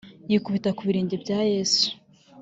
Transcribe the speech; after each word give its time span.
Yikubita 0.29 0.69
ku 0.77 0.81
birenge 0.87 1.15
bya 1.23 1.39
Yesu 1.53 1.87